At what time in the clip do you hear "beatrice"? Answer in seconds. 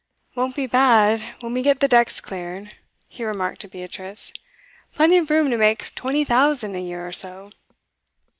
3.67-4.33